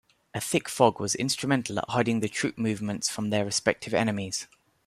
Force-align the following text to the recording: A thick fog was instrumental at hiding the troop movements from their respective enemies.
A 0.33 0.41
thick 0.41 0.67
fog 0.67 0.99
was 0.99 1.13
instrumental 1.13 1.77
at 1.77 1.87
hiding 1.89 2.21
the 2.21 2.27
troop 2.27 2.57
movements 2.57 3.07
from 3.07 3.29
their 3.29 3.45
respective 3.45 3.93
enemies. 3.93 4.47